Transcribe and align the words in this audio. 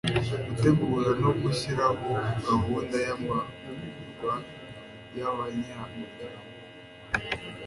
gutegura 0.47 1.09
no 1.21 1.31
gushyiraho 1.39 2.07
gahunda 2.45 2.95
y'amahugurwa 3.07 4.33
y'abanyamuryango 5.17 6.39